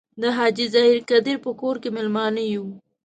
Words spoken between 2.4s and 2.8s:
یو.